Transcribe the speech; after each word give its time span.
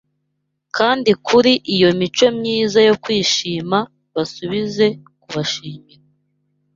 Kandi 0.77 1.11
kuri 1.27 1.51
iyo 1.75 1.89
mico 1.99 2.27
myiza 2.37 2.79
yo 2.87 2.95
kwishima 3.03 3.77
Basubize 4.13 4.85
kubashimira 5.21 6.01